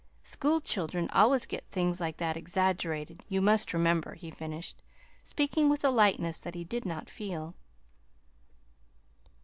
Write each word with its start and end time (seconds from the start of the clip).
School 0.23 0.61
children 0.61 1.07
always 1.11 1.45
get 1.45 1.63
things 1.69 2.01
like 2.01 2.17
that 2.17 2.35
exaggerated, 2.35 3.23
you 3.29 3.39
must 3.39 3.71
remember," 3.71 4.15
he 4.15 4.31
finished, 4.31 4.81
speaking 5.23 5.69
with 5.69 5.85
a 5.85 5.91
lightness 5.91 6.41
that 6.41 6.55
he 6.55 6.63
did 6.63 6.85
not 6.87 7.07
feel. 7.07 7.53